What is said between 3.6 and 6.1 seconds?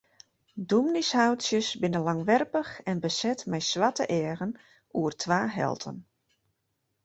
swarte eagen oer twa helten.